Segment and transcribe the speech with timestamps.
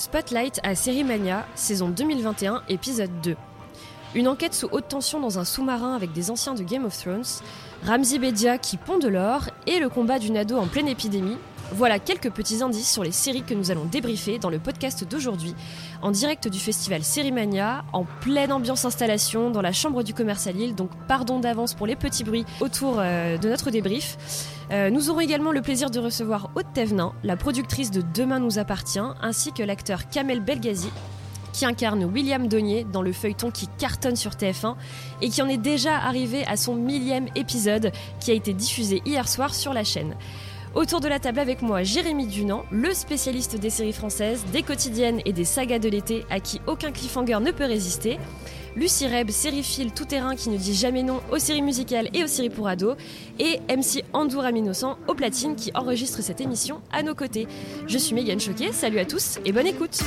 [0.00, 3.36] Spotlight à Série Mania, saison 2021, épisode 2.
[4.14, 7.22] Une enquête sous haute tension dans un sous-marin avec des anciens de Game of Thrones,
[7.84, 11.36] Ramsey Bedia qui pond de l'or et le combat d'une ado en pleine épidémie.
[11.72, 15.54] Voilà quelques petits indices sur les séries que nous allons débriefer dans le podcast d'aujourd'hui,
[16.02, 20.52] en direct du festival Sérimania, en pleine ambiance installation dans la chambre du commerce à
[20.52, 24.16] Lille, donc pardon d'avance pour les petits bruits autour euh, de notre débrief.
[24.72, 28.58] Euh, nous aurons également le plaisir de recevoir Aude Thévenin, la productrice de Demain nous
[28.58, 30.90] appartient, ainsi que l'acteur Kamel Belghazi,
[31.52, 34.74] qui incarne William Donnier dans le feuilleton qui cartonne sur TF1
[35.20, 39.28] et qui en est déjà arrivé à son millième épisode qui a été diffusé hier
[39.28, 40.16] soir sur la chaîne.
[40.74, 45.20] Autour de la table avec moi, Jérémy Dunant, le spécialiste des séries françaises, des quotidiennes
[45.24, 48.18] et des sagas de l'été à qui aucun cliffhanger ne peut résister.
[48.76, 52.50] Lucie Reb, sériephile tout-terrain qui ne dit jamais non aux séries musicales et aux séries
[52.50, 52.96] pour ados.
[53.40, 57.48] Et MC Andour Aminosan au platine qui enregistre cette émission à nos côtés.
[57.88, 59.98] Je suis Megan Choquet, salut à tous et bonne écoute.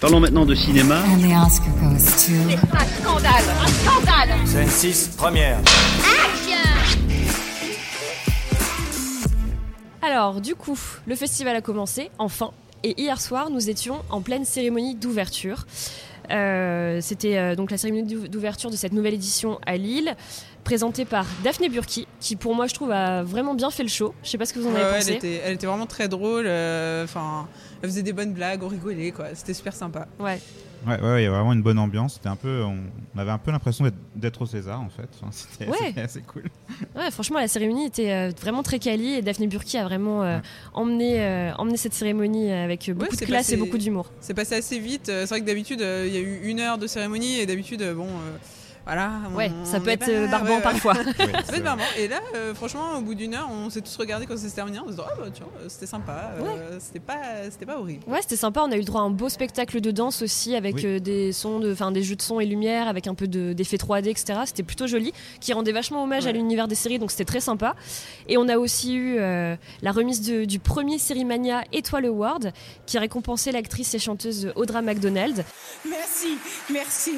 [0.00, 1.00] Parlons maintenant de cinéma.
[1.08, 2.32] And the Oscar goes to.
[2.72, 5.58] Un scandale Un scandale Scène 6, première.
[10.02, 12.52] Alors, du coup, le festival a commencé, enfin.
[12.82, 15.66] Et hier soir, nous étions en pleine cérémonie d'ouverture.
[16.30, 20.14] Euh, C'était euh, donc la cérémonie d'ou- d'ouverture de cette nouvelle édition à Lille,
[20.62, 24.14] présentée par Daphné Burki, qui pour moi, je trouve, a vraiment bien fait le show.
[24.22, 25.10] Je sais pas ce que vous en avez ouais, pensé.
[25.12, 26.44] elle, était, elle était vraiment très drôle.
[26.46, 27.06] euh,
[27.82, 29.26] elle faisait des bonnes blagues, on rigolait, quoi.
[29.34, 30.06] C'était super sympa.
[30.20, 30.40] Ouais.
[30.86, 32.14] Ouais, ouais, il y a vraiment une bonne ambiance.
[32.14, 32.76] C'était un peu, on,
[33.14, 35.08] on avait un peu l'impression d'être- au César en fait.
[35.20, 35.94] Enfin, c'était Ouais.
[36.02, 36.44] assez cool.
[36.94, 40.36] Ouais, franchement, la cérémonie était euh, vraiment très quali et Daphné Burki a vraiment euh,
[40.36, 40.42] Ouais.
[40.74, 44.10] emmené, euh, emmené cette cérémonie avec beaucoup de classe et beaucoup d'humour.
[44.20, 45.06] C'est passé assez vite.
[45.06, 47.82] C'est vrai que d'habitude, euh, il y a eu une heure de cérémonie et d'habitude,
[47.82, 48.08] euh, bon,
[48.86, 49.10] voilà.
[49.30, 50.62] on- Ouais, ça on peut être pas- euh, barbant ouais, ouais.
[50.62, 50.94] parfois.
[51.18, 51.82] Ouais, Ça peut être barbant.
[51.98, 54.78] Et là, euh, franchement, au bout d'une heure, on s'est tous regardés quand c'est terminé.
[54.84, 56.32] On se dit, ah bah tiens, c'était sympa.
[56.40, 57.14] euh, C'était pas,
[57.50, 58.02] c'était pas horrible.
[58.06, 58.62] Ouais, c'était sympa.
[58.62, 60.86] On a eu le droit à un beau spectacle de danse aussi, avec Oui.
[60.86, 63.52] euh, des sons, de, enfin des jeux de son et lumière, avec un peu de-
[63.52, 64.40] d'effets 3D, etc.
[64.46, 67.74] C'était plutôt joli, qui rendait vachement hommage à l'univers des séries, donc c'était très sympa.
[68.28, 72.52] Et on a aussi eu euh, la remise de- du premier Sérimania Étoile Award,
[72.86, 75.44] qui récompensait l'actrice et chanteuse Audra McDonald.
[75.88, 76.38] Merci,
[76.72, 77.12] merci.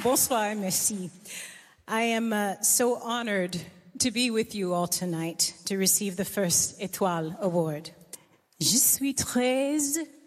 [0.00, 1.10] Bonsoir, merci.
[1.88, 3.56] I am uh, so honored
[3.98, 7.90] to be with you all tonight to receive the first Étoile Award.
[8.60, 9.76] Je suis très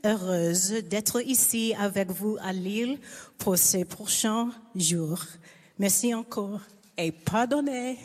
[0.04, 3.00] heureuse d'être ici avec vous à Lille
[3.38, 5.24] pour ces prochains jours.
[5.80, 6.60] Merci encore
[6.98, 7.98] et pardonnez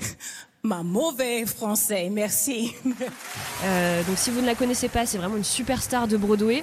[0.63, 2.09] ma mauvais français.
[2.11, 2.75] Merci.
[3.65, 6.63] Euh, donc si vous ne la connaissez pas, c'est vraiment une superstar de Broadway.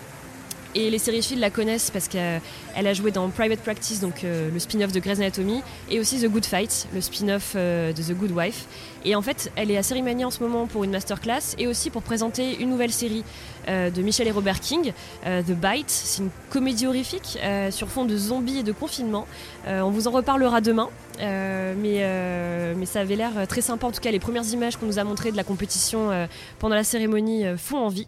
[0.76, 2.42] Et les sériphiles la connaissent parce qu'elle
[2.76, 5.62] a joué dans Private Practice, donc euh, le spin-off de Grey's Anatomy,
[5.92, 8.66] et aussi The Good Fight, le spin-off euh, de The Good Wife.
[9.06, 11.92] Et en fait, elle est à Sérimania en ce moment pour une masterclass et aussi
[11.92, 13.24] pour présenter une nouvelle série
[13.68, 14.94] euh, de Michel et Robert King,
[15.28, 15.90] euh, The Bite.
[15.90, 19.28] C'est une comédie horrifique euh, sur fond de zombies et de confinement.
[19.68, 20.90] Euh, on vous en reparlera demain,
[21.20, 23.86] euh, mais, euh, mais ça avait l'air très sympa.
[23.86, 26.26] En tout cas, les premières images qu'on nous a montrées de la compétition euh,
[26.58, 28.08] pendant la cérémonie euh, font envie.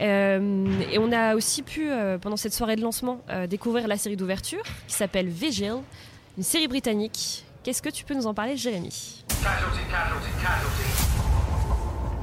[0.00, 3.96] Euh, et on a aussi pu, euh, pendant cette soirée de lancement, euh, découvrir la
[3.96, 5.74] série d'ouverture qui s'appelle Vigil,
[6.36, 7.44] une série britannique.
[7.62, 9.24] Qu'est-ce que tu peux nous en parler, Jérémy?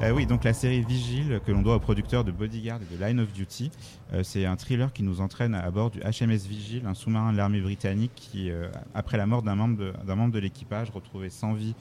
[0.02, 3.03] Euh, oui, donc la série Vigile que l'on doit au producteur de Bodyguard et de
[3.03, 3.69] Line of Duty,
[4.13, 7.38] euh, c'est un thriller qui nous entraîne à bord du HMS Vigile, un sous-marin de
[7.38, 11.75] l'armée britannique qui, euh, après la mort d'un membre de, l'équipage retrouvé sans vie,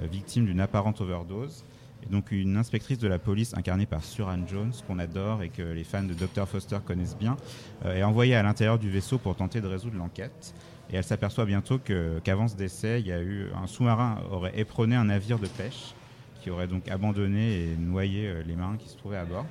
[0.00, 1.64] euh, victime d'une apparente overdose.
[2.10, 5.84] Donc une inspectrice de la police incarnée par Suran Jones, qu'on adore et que les
[5.84, 7.36] fans de Dr Foster connaissent bien,
[7.84, 10.54] euh, est envoyée à l'intérieur du vaisseau pour tenter de résoudre l'enquête.
[10.90, 14.96] Et elle s'aperçoit bientôt qu'avant ce décès, il y a eu un sous-marin aurait éperonné
[14.96, 15.94] un navire de pêche
[16.42, 19.46] qui aurait donc abandonné et noyé euh, les marins qui se trouvaient à bord.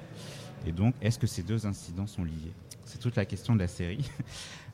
[0.67, 2.53] Et donc, est-ce que ces deux incidents sont liés?
[2.85, 4.09] C'est toute la question de la série.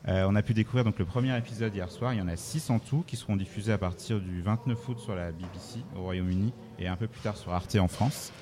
[0.08, 2.14] Euh, on a pu découvrir donc le premier épisode hier soir.
[2.14, 4.98] Il y en a six en tout qui seront diffusés à partir du 29 août
[4.98, 8.32] sur la BBC au Royaume-Uni et un peu plus tard sur Arte en France.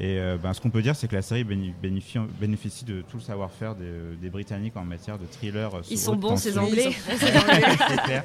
[0.00, 3.18] Et euh, ben, ce qu'on peut dire, c'est que la série bénéficie, bénéficie de tout
[3.18, 5.74] le savoir-faire des, des Britanniques en matière de thriller.
[5.74, 6.56] euh, Ils sont bons, ces.
[6.56, 6.92] Anglais.
[7.18, 8.24] C'est clair.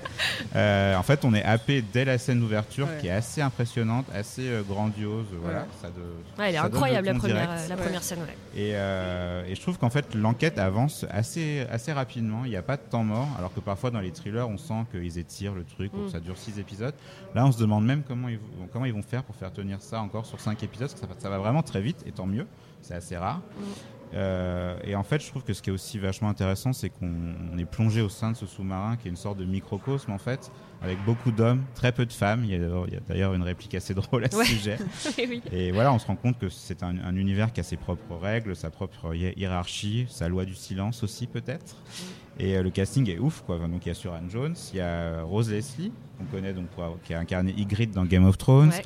[0.56, 2.98] Euh, en fait, on est happé dès la scène d'ouverture Ouais.
[3.02, 5.26] qui est assez impressionnante, assez grandiose.
[5.42, 5.94] Voilà, ça de-
[6.40, 7.70] Ouais, Elle est incroyable, la première, direct.
[7.70, 7.82] la Ouais.
[7.84, 8.20] première scène.
[8.20, 8.36] ouais.
[8.62, 12.46] Et, euh, et je trouve qu'en fait, l'enquête avance assez, assez rapidement.
[12.46, 14.86] Il n'y a pas de temps mort, alors que parfois dans les thrillers, on sent
[14.92, 16.06] qu'ils étirent le truc ou Mm.
[16.06, 16.94] que ça dure six épisodes.
[17.36, 19.82] Là, on se demande même comment ils, vont- comment ils vont faire pour faire tenir
[19.82, 22.48] ça encore sur cinq épisodes, parce que ça va vraiment très vite, et tant mieux.
[22.82, 23.42] C'est assez rare.
[24.14, 27.58] Euh, et en fait, je trouve que ce qui est aussi vachement intéressant, c'est qu'on
[27.58, 30.52] est plongé au sein de ce sous-marin qui est une sorte de microcosme en fait,
[30.82, 32.44] avec beaucoup d'hommes, très peu de femmes.
[32.46, 34.78] Il y a, d'ailleurs une réplique assez drôle à ce sujet.
[35.52, 38.16] Et voilà, on se rend compte que c'est un, un, univers qui a ses propres
[38.16, 41.76] règles, sa propre hiérarchie, sa loi du silence aussi peut-être.
[42.40, 43.58] Et euh, le casting est ouf, quoi.
[43.58, 46.68] Donc il y a Suran Jones, il y a Rose Leslie, qu'on connaît donc
[47.04, 48.72] qui a incarné Ygritte dans Game of Thrones.
[48.72, 48.82] Euh,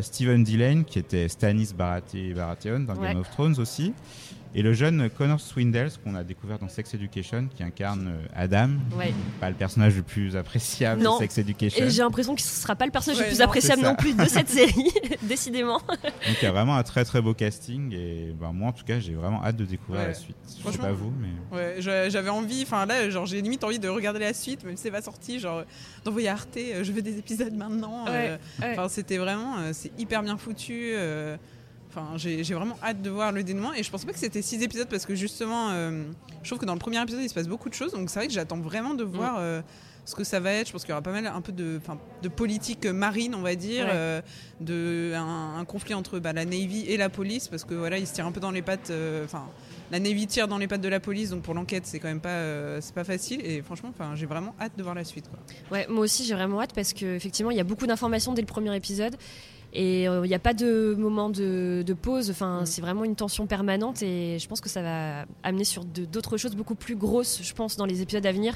[0.00, 3.94] Steven Dillane, qui était Stannis Baratheon dans Game of Thrones aussi.
[4.54, 8.68] Et le jeune Connor Swindles, qu'on a découvert dans Sex Education, qui incarne euh, Adam,
[9.40, 11.86] pas le personnage le plus appréciable de Sex Education.
[11.86, 14.24] Et j'ai l'impression que ce sera pas le personnage le plus appréciable non plus de
[14.26, 15.78] cette série, décidément.
[15.88, 18.84] Donc il y a vraiment un très très beau casting et ben, moi en tout
[18.84, 20.36] cas j'ai vraiment hâte de découvrir la suite.
[20.64, 21.56] Je sais pas vous, mais.
[21.56, 24.82] Ouais, j'avais envie, enfin là genre j'ai limite envie de regarder la suite, même si
[24.82, 25.64] c'est pas sorti, genre
[26.04, 28.04] d'envoyer Arte, euh, je veux des épisodes maintenant.
[28.08, 30.94] Euh, enfin c'était vraiment, c'est hyper bien foutu.
[31.94, 34.62] Enfin, j'ai vraiment hâte de voir le dénouement et je pensais pas que c'était six
[34.62, 36.04] épisodes parce que justement, euh,
[36.42, 38.18] je trouve que dans le premier épisode il se passe beaucoup de choses donc c'est
[38.18, 39.40] vrai que j'attends vraiment de voir mm.
[39.40, 39.62] euh,
[40.06, 40.68] ce que ça va être.
[40.68, 41.80] Je pense qu'il y aura pas mal un peu de,
[42.22, 44.22] de politique marine, on va dire, euh,
[44.60, 48.14] de un, conflit entre bah, la Navy et la police parce que voilà ils se
[48.14, 48.90] tirent un peu dans les pattes.
[49.24, 49.44] Enfin,
[49.90, 52.20] la Navy tire dans les pattes de la police donc pour l'enquête c'est quand même
[52.22, 55.28] pas c'est pas facile et franchement, enfin j'ai vraiment hâte de voir la suite.
[55.28, 55.38] Quoi.
[55.70, 58.46] Ouais, moi aussi j'ai vraiment hâte parce qu'effectivement il y a beaucoup d'informations dès le
[58.46, 59.14] premier épisode
[59.72, 62.30] et il euh, n'y a pas de moment de, pause.
[62.30, 62.66] Enfin, mm.
[62.66, 64.02] c'est vraiment une tension permanente.
[64.02, 67.76] Et je pense que ça va amener sur d'autres choses beaucoup plus grosses, je pense,
[67.76, 68.54] dans les épisodes à venir.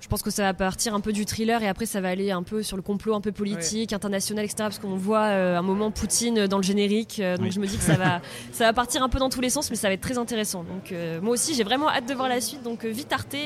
[0.00, 2.30] Je pense que ça va partir un peu du thriller et après ça va aller
[2.30, 4.56] un peu sur le complot un peu politique, international, etc.
[4.64, 7.20] Parce qu'on voit euh, un moment Poutine dans le générique.
[7.20, 8.20] Euh, donc je me dis que ça va,
[8.52, 10.62] ça va partir un peu dans tous les sens, mais ça va être très intéressant.
[10.64, 12.62] Donc moi aussi j'ai vraiment hâte de voir la suite.
[12.62, 13.36] Donc vite Arte,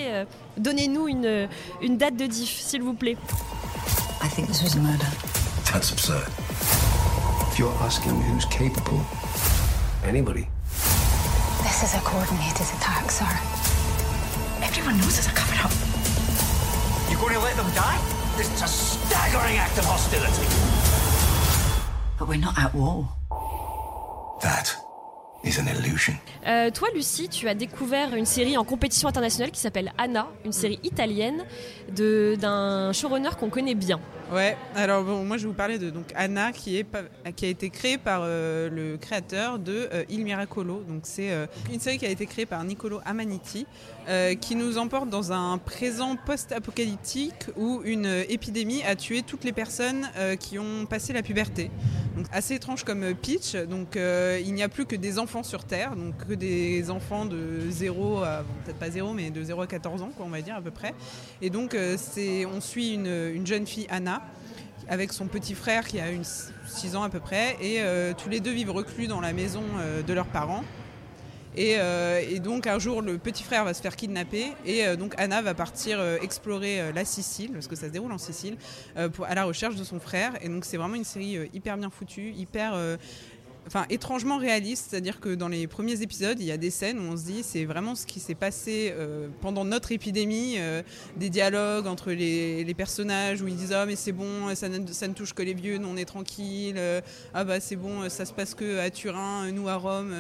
[0.57, 1.49] donnez-nous une,
[1.81, 3.17] une date de diff, s'il vous plaît.
[4.21, 5.07] I think this was a murder.
[5.71, 6.48] That's absurd.
[7.59, 9.01] You're asking who's capable,
[10.05, 10.47] anybody.
[11.65, 13.27] This is a coordinated attack, sir.
[14.63, 15.73] Everyone knows it's a cover up.
[17.11, 17.99] You're going to let them die?
[18.37, 20.47] This is a staggering act of hostility.
[22.17, 23.09] But we're not at war.
[24.43, 24.77] That
[25.43, 26.15] is an illusion.
[26.47, 30.53] Euh, toi, Lucie, tu as découvert une série en compétition internationale qui s'appelle Anna, une
[30.53, 31.45] série italienne
[31.89, 33.99] d'un showrunner qu'on connaît bien.
[34.31, 36.87] Ouais, alors bon, moi je vais vous parler de donc Anna qui, est,
[37.35, 40.83] qui a été créée par euh, le créateur de euh, Il Miracolo.
[40.87, 43.67] Donc c'est euh, une série qui a été créée par Niccolo Amaniti
[44.41, 50.09] qui nous emporte dans un présent post-apocalyptique où une épidémie a tué toutes les personnes
[50.41, 51.71] qui ont passé la puberté.
[52.17, 53.55] Donc assez étrange comme pitch.
[53.55, 57.61] Donc il n'y a plus que des enfants sur Terre, donc que des enfants de
[57.71, 60.63] 0 à peut-être pas 0 mais de 0 à 14 ans on va dire à
[60.63, 60.95] peu près.
[61.43, 64.23] Et donc on suit une, une jeune fille Anna
[64.89, 66.07] avec son petit frère qui a
[66.67, 69.63] 6 ans à peu près, et euh, tous les deux vivent reclus dans la maison
[69.79, 70.65] euh, de leurs parents.
[71.57, 75.43] Euh, et, donc un jour, le petit frère va se faire kidnapper et donc Anna
[75.43, 78.57] va partir explorer la Sicile, parce que ça se déroule en Sicile,
[78.97, 80.33] à la recherche de son frère.
[80.43, 82.75] Et donc c'est vraiment une série hyper bien foutue, hyper
[83.69, 87.03] enfin étrangement réaliste, c'est-à-dire que dans les premiers épisodes, il y a des scènes où
[87.03, 90.83] on se dit c'est vraiment ce qui s'est passé euh, pendant notre épidémie, euh,
[91.17, 95.35] des dialogues entre les, personnages où ils disent ah mais c'est bon, ça ne, touche
[95.35, 97.01] que les vieux, nous on est tranquille, euh,
[97.35, 100.15] ah bah c'est bon, ça se passe que à Turin, nous à Rome,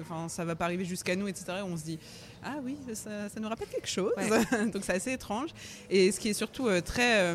[0.00, 1.58] enfin ça va pas arriver jusqu'à nous, etc.
[1.64, 1.98] on se dit
[2.42, 4.12] ah oui, ça, nous rappelle quelque chose.
[4.72, 5.50] donc c'est assez étrange.
[5.90, 7.34] Et ce qui est surtout très,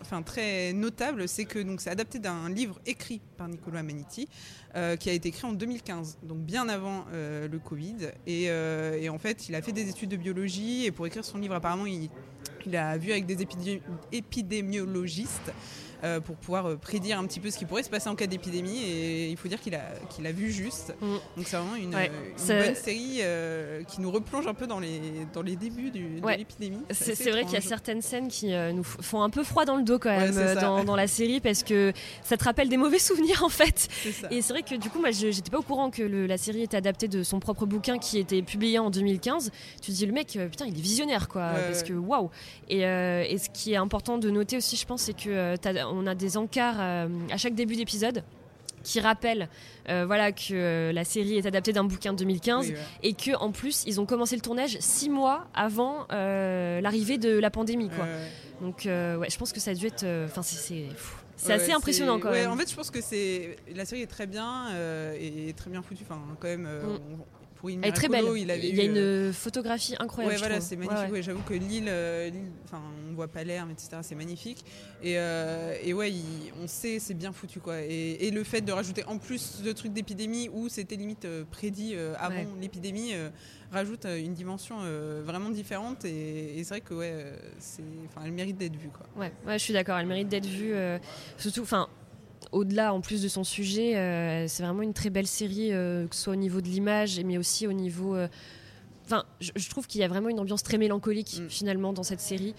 [0.00, 4.28] enfin, très notable, c'est que c'est adapté d'un livre écrit par Nicolas Maniti.
[4.74, 8.08] Euh, qui a été créé en 2015, donc bien avant euh, le Covid.
[8.26, 11.36] Euh, et, en fait, il a fait des études de biologie et pour écrire son
[11.36, 12.08] livre, apparemment, il,
[12.64, 13.36] il a vu avec des
[14.12, 15.52] épidémiologistes
[16.04, 18.26] euh, pour pouvoir euh, prédire un petit peu ce qui pourrait se passer en cas
[18.26, 18.82] d'épidémie.
[18.82, 20.92] Et il faut dire qu'il a, qu'il a vu juste.
[21.00, 21.12] Mm.
[21.36, 25.00] Donc c'est vraiment une, bonne série euh, qui nous replonge un peu dans les,
[25.32, 26.82] dans les débuts du, de l'épidémie.
[26.90, 29.84] C'est, vrai qu'il y a certaines scènes qui nous font un peu froid dans le
[29.84, 31.92] dos quand même dans, dans, la série parce que
[32.24, 33.88] ça te rappelle des mauvais souvenirs en fait.
[34.32, 36.76] Et c'est vrai que du coup, moi j'étais pas au courant que la série était
[36.76, 39.52] adaptée de son propre bouquin qui était publié en 2015.
[39.80, 41.52] Tu te dis, le mec, putain, il est visionnaire quoi.
[41.68, 42.30] parce que waouh!
[42.68, 45.56] Et, et, ce qui est important de noter aussi, je pense, c'est que
[45.92, 48.24] on a des encarts euh, à chaque début d'épisode
[48.82, 49.48] qui rappellent
[49.88, 52.72] euh, voilà, que euh, la série est adaptée d'un bouquin de 2015
[53.04, 57.50] et que en plus ils ont commencé le tournage six mois avant l'arrivée de la
[57.50, 57.90] pandémie.
[57.90, 58.06] Quoi.
[58.60, 60.04] Donc ouais, je pense que ça a dû être.
[60.24, 60.86] Enfin, c'est.
[61.34, 62.50] C'est assez impressionnant quand même.
[62.50, 64.68] En fait, je pense que c'est la série est très bien
[65.18, 66.04] et très bien foutue.
[66.08, 68.24] Enfin, quand même, mm pour Il Elle est très belle.
[68.36, 70.34] il y a eu, euh, une photographie incroyable.
[70.34, 71.04] Ouais, voilà, c'est magnifique.
[71.06, 71.10] ouais.
[71.12, 72.28] Ouais, J'avoue que l'île, euh,
[72.64, 73.98] enfin, on voit Palerme, etc.
[74.02, 74.64] C'est magnifique.
[75.00, 77.80] Et, euh, et ouais, il- on sait, c'est bien foutu, quoi.
[77.82, 81.94] Et, et le fait de rajouter en plus de trucs d'épidémie où c'était limite prédit
[82.18, 83.12] avant l'épidémie,
[83.70, 86.04] rajoute une dimension euh, vraiment différente.
[86.04, 87.26] Et, et c'est vrai que ouais,
[87.60, 89.06] c'est, enfin, elle mérite d'être vue, quoi.
[89.16, 89.96] Ouais, ouais, je suis d'accord.
[89.98, 90.74] Elle mérite d'être vue.
[90.74, 90.98] euh,
[91.38, 91.88] surtout, enfin,
[92.52, 96.14] au-delà, en plus de son sujet, euh, c'est vraiment une très belle série, euh, que
[96.14, 98.14] ce soit au niveau de l'image, mais aussi au niveau.
[98.14, 98.28] euh,
[99.04, 101.48] Enfin, je, je trouve qu'il y a vraiment une ambiance très mélancolique Mm.
[101.48, 102.54] finalement dans cette série.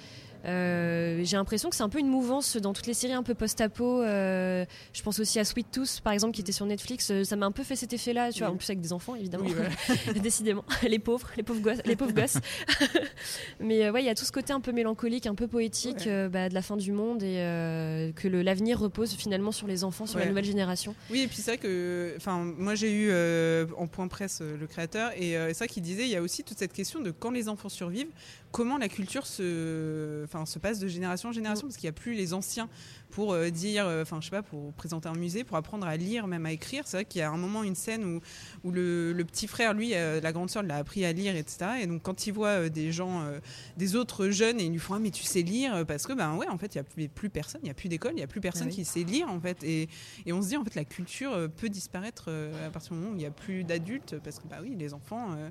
[0.45, 3.33] Euh, J'ai l'impression que c'est un peu une mouvance dans toutes les séries un peu
[3.33, 4.01] post-apo.
[4.01, 7.09] euh, je pense aussi à Sweet Tooth, par exemple, qui était sur Netflix.
[7.11, 8.53] Euh, Ça m'a un peu fait cet effet-là, tu vois, Oui.
[8.55, 9.45] en plus avec des enfants, évidemment.
[9.45, 9.69] Oui, voilà.
[10.21, 11.79] Décidément, les pauvres, les pauvres gosses.
[11.85, 12.37] Les pauvres gosses.
[13.59, 16.27] Mais ouais, il y a tout ce côté un peu mélancolique, un peu poétique Ouais.
[16.29, 20.19] bah, de la fin du monde et que l'avenir repose finalement sur les enfants, sur
[20.19, 20.95] la nouvelle génération.
[21.09, 24.67] Oui, et puis c'est vrai que, enfin, moi j'ai eu euh, en point presse le
[24.67, 27.11] créateur, et euh, c'est vrai qu'il disait, il y a aussi toute cette question de
[27.11, 28.09] quand les enfants survivent,
[28.51, 31.99] comment la culture se, enfin, se passe de génération en génération, parce qu'il n'y a
[31.99, 32.69] plus les anciens
[33.11, 35.95] pour euh, dire, euh, enfin, je sais pas, pour présenter un musée, pour apprendre à
[35.97, 36.83] lire, même à écrire.
[36.87, 38.19] C'est vrai qu'il y a un moment, une scène où,
[38.63, 41.71] où le, le petit frère, lui, euh, la grande sœur, l'a appris à lire, etc.
[41.81, 43.23] Et donc quand il voit des gens,
[43.77, 46.35] des autres jeunes, et ils lui font, ah, mais tu sais lire, parce que, ben
[46.35, 48.17] ouais, en fait, il n'y a plus, plus personne, il n'y a plus d'école, il
[48.17, 48.75] n'y a plus personne Ah oui.
[48.75, 49.63] qui sait lire, en fait.
[49.63, 49.87] Et,
[50.25, 52.31] et on se dit, en fait, la culture peut disparaître
[52.65, 54.93] à partir du moment où il n'y a plus d'adultes, parce que, bah oui, les
[54.93, 55.33] enfants.
[55.37, 55.49] euh,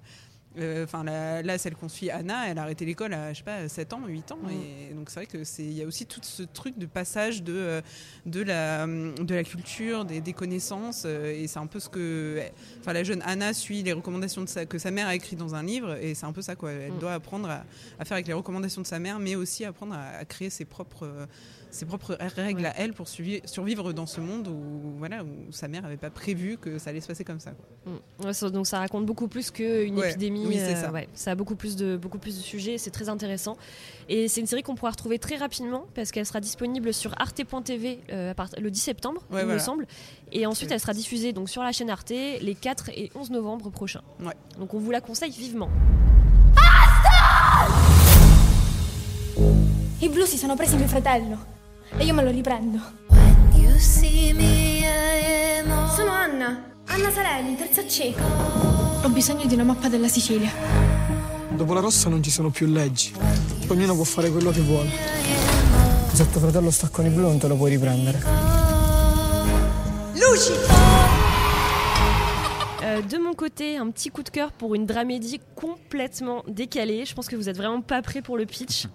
[0.82, 3.68] Enfin, là, là, celle qu'on suit, Anna, elle a arrêté l'école à, je sais pas,
[3.68, 4.38] 7 ans, 8 ans.
[4.42, 4.50] Mm.
[4.90, 7.42] Et donc, c'est vrai que c'est, il y a aussi tout ce truc de passage
[7.42, 7.80] de, euh,
[8.26, 11.04] de, la, de la culture, des, des connaissances.
[11.06, 12.42] euh, Et c'est un peu ce que.
[12.80, 15.54] Enfin, la jeune Anna suit les recommandations de sa, que sa mère a écrites dans
[15.54, 15.96] un livre.
[16.02, 16.70] Et c'est un peu ça, quoi.
[16.72, 16.98] Elle Mm.
[16.98, 17.64] doit apprendre à,
[17.98, 20.64] à faire avec les recommandations de sa mère, mais aussi apprendre à, à créer ses
[20.66, 21.06] propres.
[21.06, 21.26] euh,
[21.74, 22.66] ses propres règles Ouais.
[22.68, 26.10] à elle pour survi- survivre dans ce monde où, voilà, où sa mère n'avait pas
[26.10, 27.52] prévu que ça allait se passer comme ça.
[27.52, 27.94] quoi.
[28.30, 28.50] Mm.
[28.50, 30.41] Donc ça raconte beaucoup plus qu'une Ouais, épidémie.
[30.46, 30.90] Oui, c'est euh, ça.
[30.90, 33.56] ouais, ça a beaucoup plus de, beaucoup plus de sujets, c'est très intéressant.
[34.08, 38.00] Et c'est une série qu'on pourra retrouver très rapidement parce qu'elle sera disponible sur arte.tv
[38.10, 39.86] euh, le 10 septembre, Ouais, il me semble.
[40.32, 43.70] Et ensuite, elle sera diffusée donc, sur la chaîne Arte les 4 et 11 novembre
[43.70, 44.02] prochains.
[44.20, 44.34] Ouais.
[44.58, 45.68] Donc on vous la conseille vivement.
[50.00, 51.38] I blu si sono presi mio fratello
[51.96, 52.78] e io me lo riprendo.
[55.94, 58.91] Sono Anna, Anna Sarelli, terza C.
[59.04, 60.52] Ho bisogno di una mappa della Sicilia.
[61.50, 63.12] Dopo la rossa non ci sono più leggi.
[63.66, 64.90] Ognuno può fare quello che vuole.
[66.12, 68.20] Se tuo fratello sta con i blu non te lo puoi riprendere.
[72.84, 77.04] Euh, de mon côté, un petit coup de cœur pour une dramédie complètement décalée.
[77.04, 78.86] Je pense que vous êtes vraiment pas prêts pour le pitch.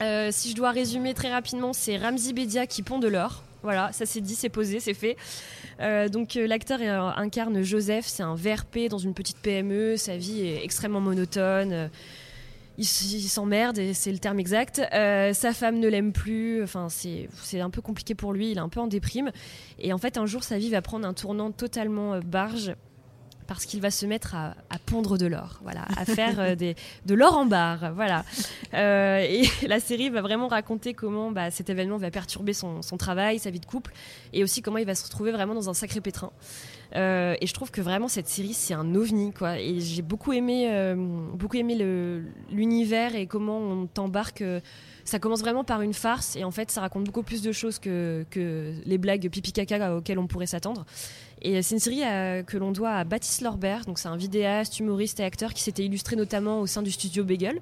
[0.00, 3.42] Euh, si je dois résumer très rapidement, c'est Ramzi Bedia qui pond de l'or.
[3.62, 5.16] Voilà, ça c'est dit, c'est posé, c'est fait.
[5.80, 10.16] Euh, donc euh, l'acteur euh, incarne Joseph, c'est un VRP dans une petite PME, sa
[10.16, 11.90] vie est extrêmement monotone.
[12.78, 14.80] il, s'emmerde, c'est le terme exact.
[14.90, 18.70] Sa femme ne l'aime plus, enfin c'est un peu compliqué pour lui, il est un
[18.70, 19.30] peu en déprime.
[19.78, 22.74] Et en fait, un jour, sa vie va prendre un tournant totalement barge
[23.50, 24.54] parce qu'il va se mettre à,
[24.86, 28.24] pondre de l'or, voilà, à faire euh, de l'or en barre, voilà.
[28.74, 32.96] Euh, et la série va vraiment raconter comment bah, cet événement va perturber son, son
[32.96, 33.92] travail, sa vie de couple,
[34.32, 36.30] et aussi comment il va se retrouver vraiment dans un sacré pétrin.
[36.96, 39.58] Euh, et je trouve que vraiment cette série c'est un ovni quoi.
[39.58, 41.76] Et j'ai beaucoup aimé, euh, beaucoup aimé
[42.50, 44.42] l'univers et comment on t'embarque.
[44.42, 44.60] euh,
[45.04, 47.78] ça commence vraiment par une farce et en fait ça raconte beaucoup plus de choses
[47.78, 48.24] que,
[48.84, 50.84] les blagues pipi caca auxquelles on pourrait s'attendre.
[51.42, 52.02] Et c'est une série
[52.46, 55.84] que l'on doit à Baptiste Lorbert, donc c'est un vidéaste, humoriste et acteur qui s'était
[55.84, 57.60] illustré notamment au sein du studio Bagel.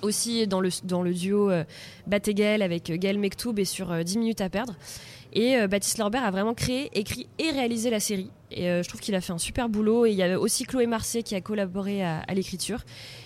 [0.00, 1.64] Aussi dans le, dans le duo euh,
[2.06, 4.76] avec Gaël Mektoub et sur euh, 10 minutes à perdre.
[5.38, 8.28] Et euh, Baptiste Lorbert a vraiment créé, écrit et réalisé la série.
[8.50, 10.04] Et euh, je trouve qu'il a fait un super boulot.
[10.04, 12.80] Et il y avait aussi Chloé Marseille qui a collaboré à, à l'écriture.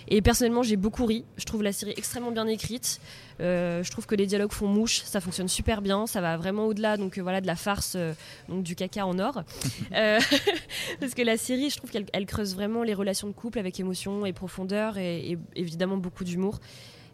[0.09, 1.25] Et personnellement, j'ai beaucoup ri.
[1.39, 3.01] Je trouve la série extrêmement bien écrite.
[3.41, 5.01] Euh, je trouve que les dialogues font mouche.
[5.05, 6.07] Ça fonctionne super bien.
[6.07, 8.13] Ça va vraiment au-delà donc euh, voilà de la farce, euh,
[8.51, 9.43] donc du caca en or.
[11.01, 13.81] Parce que la série, je trouve qu'elle elle creuse vraiment les relations de couple avec
[13.81, 16.61] émotion et profondeur et, et évidemment beaucoup d'humour.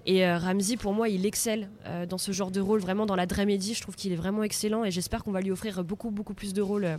[0.08, 3.14] Et euh, Ramsey, pour moi, il excelle euh, dans ce genre de rôle, vraiment dans
[3.14, 3.74] la dramédie.
[3.74, 6.54] Je trouve qu'il est vraiment excellent et j'espère qu'on va lui offrir beaucoup, beaucoup plus
[6.54, 6.96] de rôles euh,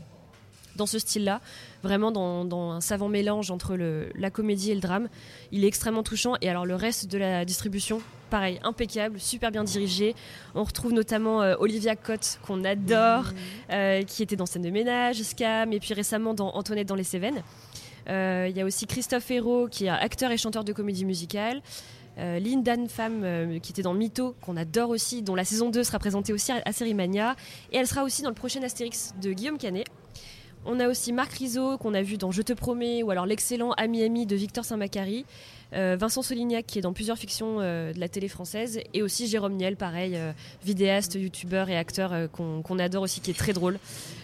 [0.75, 1.41] dans ce style-là.
[1.81, 5.09] Vraiment dans, dans un savant mélange entre le, la comédie et le drame.
[5.51, 6.35] Il est extrêmement touchant.
[6.41, 7.99] Et alors, le reste de la distribution,
[8.29, 10.13] pareil, impeccable, super bien dirigé.
[10.53, 13.33] On retrouve notamment Olivia Cotte, qu'on adore,
[14.05, 17.41] qui était dans Scène de ménage, Scam, et puis récemment dans Antoinette dans les Cévennes.
[18.07, 21.63] Il y a aussi Christophe Hérault, qui est acteur et chanteur de comédie musicale.
[22.19, 25.83] Euh, Lindan Femme, euh, qui était dans Mytho, qu'on adore aussi, dont la saison 2
[25.83, 27.35] sera présentée aussi à, à Sérimania.
[27.71, 29.87] Et elle sera aussi dans le prochain Astérix de Guillaume Canet.
[30.65, 33.71] On a aussi Marc Rizzo qu'on a vu dans Je te promets ou alors l'excellent
[33.77, 35.25] Ami Ami de Victor Saint-Macary.
[35.73, 39.27] Euh, Vincent Solignac qui est dans plusieurs fictions euh, de la télé française et aussi
[39.27, 40.31] Jérôme Niel pareil euh,
[40.65, 43.77] vidéaste youtubeur et acteur qu'on adore aussi qui est très drôle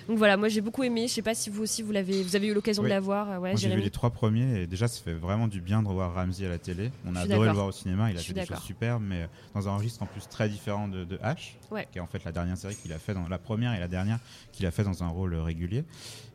[0.08, 2.36] donc voilà moi j'ai beaucoup aimé je sais pas si vous aussi vous l'avez vous
[2.36, 2.90] avez eu l'occasion Oui.
[2.90, 5.62] de la voir ouais j'ai vu les trois premiers et déjà ça fait vraiment du
[5.62, 6.90] bien de revoir Ramsey à la télé.
[7.06, 9.70] On a adoré le voir au cinéma, il a fait des choses superbes, mais dans
[9.70, 11.88] un registre en plus très différent de, de H, Ouais.
[11.92, 13.88] qui est en fait la dernière série qu'il a fait dans la première et la
[13.88, 14.20] dernière
[14.52, 15.84] qu'il a fait dans un rôle régulier.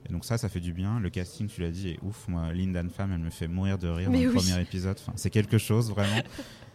[0.08, 0.98] Et donc ça, ça fait du bien.
[0.98, 2.26] Le casting, tu l'as dit, est ouf.
[2.28, 4.98] Moi, Lindan Pham, elle me fait mourir de rire Mais dans le premier épisode.
[5.02, 6.22] Enfin, c'est quelque chose vraiment.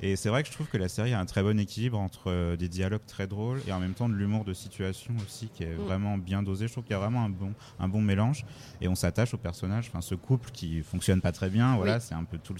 [0.01, 2.23] et c'est vrai que je trouve que la série a un très bon équilibre entre
[2.31, 5.63] euh, des dialogues très drôles et en même temps de l'humour de situation aussi qui
[5.63, 5.81] est Mm.
[5.83, 6.67] vraiment bien dosé.
[6.67, 8.45] Je trouve qu'il y a vraiment un bon, un bon mélange
[8.81, 9.87] et on s'attache au personnage.
[9.89, 12.01] Enfin, ce couple qui fonctionne pas très bien, voilà, Oui.
[12.01, 12.55] c'est un peu tout,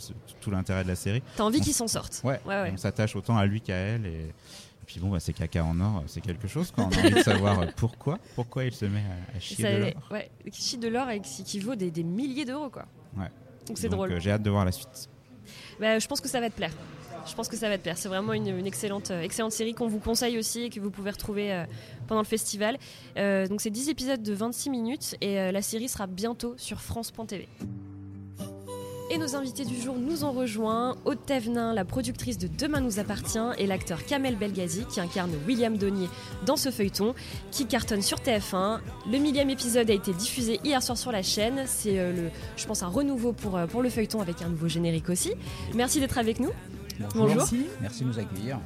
[0.52, 1.22] l'intérêt de la série.
[1.36, 2.72] t'as envie qu'ils s'en sortent Ouais, ouais, ouais.
[2.74, 4.06] on s'attache autant à lui qu'à elle.
[4.06, 6.72] Et, et puis bon, bah, c'est caca en or, c'est quelque chose.
[6.76, 9.00] Quand on a envie de savoir euh, pourquoi, pourquoi il se met
[9.34, 10.08] à, à chier Ça- de l'or.
[10.12, 12.86] ouais, qui chie de l'or et qui, qui vaut des, des milliers d'euros quoi
[13.18, 13.30] Ouais.
[13.68, 15.10] donc c'est drôle euh, J'ai hâte de voir la suite.
[15.80, 16.72] Bah, je pense que ça va te plaire.
[17.26, 17.98] Je pense que ça va te plaire.
[17.98, 21.12] C'est vraiment une, excellente, euh, excellente série qu'on vous conseille aussi et que vous pouvez
[21.12, 21.66] retrouver euh,
[22.08, 22.78] pendant le festival.
[23.18, 27.48] Euh, donc c'est 10 épisodes de 26 minutes et la série sera bientôt sur France.tv.
[29.12, 30.96] Et nos invités du jour nous ont rejoints.
[31.06, 35.78] Aude Thévenin, la productrice de Demain nous appartient, et l'acteur Kamel Belghazi, qui incarne William
[35.78, 36.10] Donnier
[36.48, 37.14] dans ce feuilleton,
[37.52, 38.80] qui cartonne sur TF1.
[39.12, 41.66] Le millième épisode a été diffusé hier soir sur la chaîne.
[41.68, 44.68] C'est, euh, le, je pense, un renouveau pour, euh, pour le feuilleton avec un nouveau
[44.68, 45.34] générique aussi.
[45.76, 46.52] Merci d'être avec nous.
[47.14, 47.36] Bonjour.
[47.36, 47.68] Merci.
[47.82, 48.60] Merci de nous accueillir.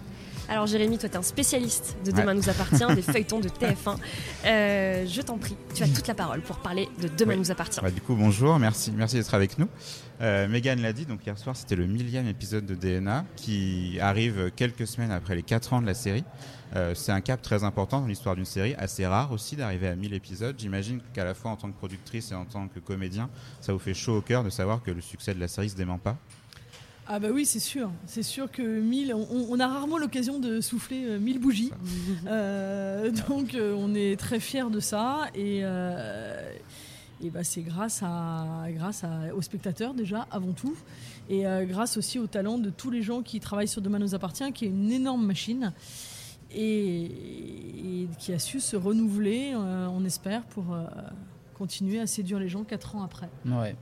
[0.49, 2.33] Alors Jérémy, toi tu es un spécialiste de Demain Ouais.
[2.33, 3.97] nous appartient, des feuilletons de TF1.
[4.45, 7.39] Euh, je t'en prie, tu as toute la parole pour parler de Demain Oui.
[7.39, 7.79] nous appartient.
[7.81, 9.67] Bah, du coup, bonjour, merci, merci d'être avec nous.
[10.21, 14.51] Euh, Megan l'a dit, donc hier soir, c'était le millième épisode de DNA qui arrive
[14.55, 16.23] quelques semaines après les 4 ans de la série.
[16.75, 19.95] Euh, c'est un cap très important dans l'histoire d'une série, assez rare aussi d'arriver à
[19.95, 20.55] 1000 épisodes.
[20.57, 23.29] J'imagine qu'à la fois en tant que productrice et en tant que comédien,
[23.61, 25.75] ça vous fait chaud au cœur de savoir que le succès de la série se
[25.75, 26.17] dément pas.
[27.11, 27.89] Ah bah oui, c'est sûr.
[28.05, 31.71] C'est sûr que 1000, on, on a rarement l'occasion de souffler euh, 1000 bougies.
[32.27, 35.25] Euh, donc euh, on est très fiers de ça.
[35.33, 36.51] Et, euh,
[37.23, 40.75] et bah, c'est grâce, à, grâce à- aux spectateurs déjà, avant tout.
[41.29, 44.13] Et euh, grâce aussi au talent de tous les gens qui travaillent sur Demain nous
[44.13, 45.73] appartient, qui est une énorme machine.
[46.51, 47.05] Et,
[48.03, 50.83] et qui a su se renouveler, euh, on espère, pour euh,
[51.55, 53.29] continuer à séduire les gens 4 ans après.
[53.45, 53.75] Ouais.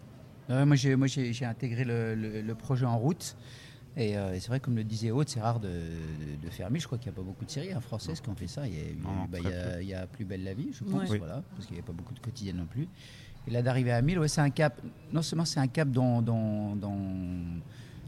[0.50, 3.36] Moi, j'ai, moi, j'ai, j'ai intégré le, le- le projet en route.
[3.98, 6.70] Et, euh, et c'est vrai, comme le disait Aude, c'est rare de, de, de faire
[6.70, 6.80] mille.
[6.82, 8.68] Je crois qu'il n'y a pas beaucoup de séries hein, françaises qui ont fait ça.
[8.68, 10.44] Il y a, eu- Non, bah, très il y a- il y a Plus belle
[10.44, 11.10] la vie, je pense.
[11.10, 11.18] Oui.
[11.18, 12.88] voilà, parce qu'il n'y a pas beaucoup de quotidiennes non plus.
[13.48, 14.80] Et là, d'arriver à 1000, ouais, c'est un cap.
[15.12, 16.96] Non seulement c'est un cap dans, dans, dans,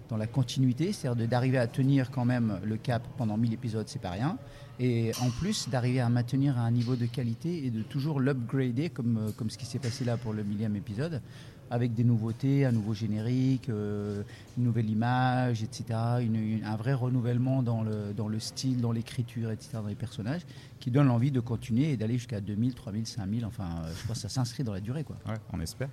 [0.09, 3.87] dans la continuité, c'est-à-dire de- d'arriver à tenir quand même le cap pendant 1000 épisodes,
[3.87, 4.37] c'est pas rien.
[4.79, 9.17] Et en plus, d'arriver à maintenir un niveau de qualité et de toujours l'upgrader, comme,
[9.17, 11.21] euh, comme ce qui s'est passé là pour le millième épisode,
[11.69, 14.23] avec des nouveautés, un nouveau générique, euh,
[14.57, 15.83] une nouvelle image, etc.
[16.21, 19.95] une- une- un vrai renouvellement dans le, dans le style, dans l'écriture, etc., dans les
[19.95, 20.41] personnages,
[20.79, 23.45] qui donne l'envie de continuer et d'aller jusqu'à 2000, 3000, 5000.
[23.45, 25.03] Enfin, euh, je pense que ça s'inscrit dans la durée.
[25.03, 25.17] Quoi.
[25.27, 25.89] Ouais, on espère.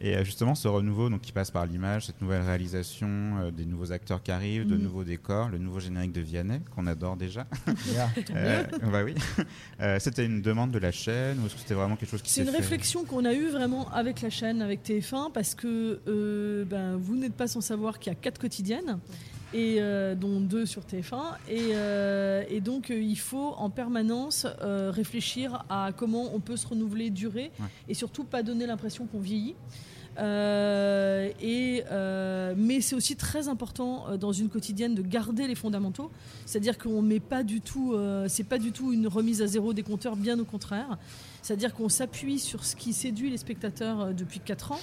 [0.00, 3.64] Et euh, justement, ce renouveau donc, qui passe par l'image, cette nouvelle réalisation, euh, des
[3.64, 4.82] nouveaux acteurs qui arrivent, de Mhm.
[4.82, 7.46] nouveaux décors, le nouveau générique de Vianney, qu'on adore déjà.
[8.34, 9.14] Euh, bah oui.
[9.80, 12.30] Euh, c'était une demande de la chaîne ou est-ce que c'était vraiment quelque chose qui
[12.30, 16.00] C'est une fait réflexion qu'on a eue vraiment avec la chaîne, avec TF1, parce que
[16.08, 18.98] euh, ben, vous n'êtes pas sans savoir qu'il y a quatre quotidiennes,
[19.54, 25.64] et, euh, dont deux sur TF1, et, euh, et donc il faut en permanence réfléchir
[25.70, 27.66] à comment on peut se renouveler, durer, Ouais.
[27.88, 29.54] et surtout pas donner l'impression qu'on vieillit.
[30.18, 35.54] Euh, et, euh, mais c'est aussi très important euh, dans une quotidienne de garder les
[35.54, 36.10] fondamentaux,
[36.46, 37.94] c'est-à-dire qu'on met pas du tout,
[38.28, 40.98] c'est pas du tout une remise à zéro des compteurs, bien au contraire.
[41.42, 44.80] C'est-à-dire qu'on s'appuie sur ce qui séduit les spectateurs depuis 4 ans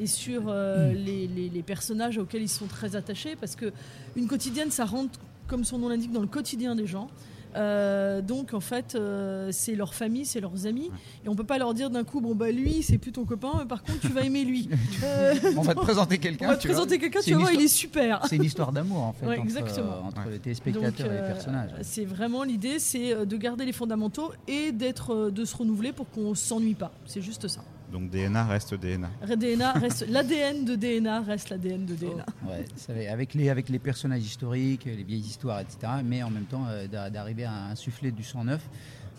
[0.00, 3.36] et sur les, les- les personnages auxquels ils sont très attachés.
[3.36, 3.72] Parce que
[4.16, 7.08] une quotidienne ça rentre comme son nom l'indique dans le quotidien des gens
[7.54, 10.90] Euh, donc en fait euh, c'est leur famille c'est leurs amis
[11.24, 13.52] et on peut pas leur dire d'un coup bon bah lui c'est plus ton copain
[13.58, 14.70] mais par contre tu vas aimer lui
[15.04, 16.46] Euh, On va te présenter on quelqu'un.
[16.48, 19.12] va te présenter quelqu'un tu vas voir il est super C'est une histoire d'amour en
[19.12, 20.02] fait Ouais, entre, exactement.
[20.06, 21.70] entre les téléspectateurs Donc, et les personnages.
[21.82, 26.34] C'est vraiment l'idée, c'est de garder les fondamentaux et d'être, de se renouveler pour qu'on
[26.34, 26.92] s'ennuie pas.
[27.06, 27.60] C'est juste ça.
[27.92, 29.10] Donc DNA reste DNA.
[29.36, 32.24] DNA reste l'ADN de DNA reste l'ADN de DNA.
[32.48, 35.92] Ouais, ça va- avec, les, avec les personnages historiques, les vieilles histoires, etc.
[36.04, 38.66] Mais en même temps, euh, d'a- d'arriver à insuffler du sang neuf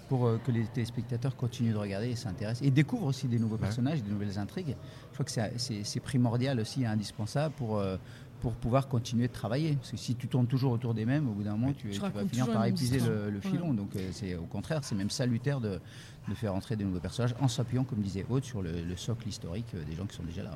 [0.09, 2.65] pour euh, que les téléspectateurs continuent de regarder et s'intéressent.
[2.67, 4.75] Et découvrent aussi des nouveaux personnages, des nouvelles intrigues.
[5.11, 7.97] Je crois que c'est- primordial aussi, indispensable pour, euh,
[8.41, 9.75] pour pouvoir continuer de travailler.
[9.75, 12.11] Parce que si tu tournes toujours autour des mêmes, au bout d'un moment, tu, vas
[12.27, 13.41] finir par épuiser le, Ouais.
[13.41, 13.73] filon.
[13.73, 15.79] Donc c'est au contraire, c'est même salutaire de,
[16.27, 19.27] de faire entrer des nouveaux personnages en s'appuyant, comme disait Aude, sur le, le socle
[19.27, 20.51] historique euh, des gens qui sont déjà là.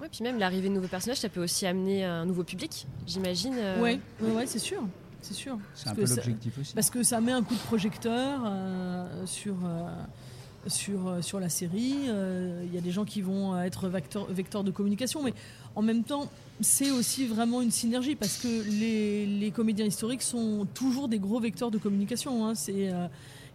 [0.00, 3.54] Ouais, puis même l'arrivée de nouveaux personnages, ça peut aussi amener un nouveau public, j'imagine.
[3.56, 4.82] euh, Ouais, ouais, ouais, c'est sûr.
[5.22, 5.58] C'est sûr.
[5.74, 6.74] C'est un Parce peu que ça- l'objectif aussi.
[6.74, 9.88] Parce que ça met un coup de projecteur euh, sur, euh,
[10.68, 11.94] sur, euh, sur la série.
[12.08, 15.32] Euh, Il y a des gens qui vont être vecteurs, vecteurs de communication, mais
[15.74, 20.66] en même temps, c'est aussi vraiment une synergie parce que les, les comédiens historiques sont
[20.74, 22.46] toujours des gros vecteurs de communication.
[22.46, 22.54] hein.
[22.54, 23.06] C'est euh,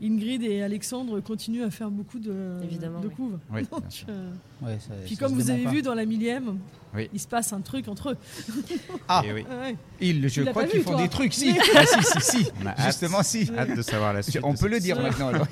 [0.04, 2.34] Ingrid et Alexandre continuent à faire beaucoup de,
[2.64, 3.14] Évidemment, de oui.
[3.16, 3.38] couves.
[3.54, 4.08] Oui, Donc, bien sûr.
[4.10, 4.32] euh,
[4.64, 5.70] Ouais, ça- puis ça comme vous avez pas.
[5.72, 6.58] vu dans la millième,
[6.96, 7.10] Oui.
[7.14, 8.18] il se passe un truc entre eux.
[9.08, 9.46] Ah, Et oui.
[9.50, 9.76] Ouais.
[10.00, 11.54] ils, je crois qu'ils font des trucs, si.
[11.76, 12.52] Ah, si, si, si.
[12.66, 13.50] Hâte- Justement, si.
[13.58, 14.40] Hâte de savoir la suite.
[14.44, 15.28] On peut le dire maintenant.
[15.30, 15.48] alors.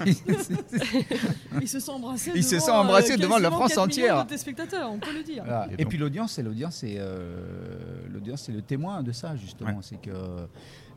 [1.62, 2.32] Ils se sont embrassés.
[2.36, 4.24] Ils se devant, sont embrassés euh, devant la France 4 millions entière.
[4.24, 5.44] de téléspectateurs, on peut le dire.
[5.46, 5.68] Voilà.
[5.78, 9.70] Et puis l'audience, c'est l'audience, c'est euh, l'audience, c'est le témoin de ça justement.
[9.72, 9.76] Ouais.
[9.82, 10.12] C'est que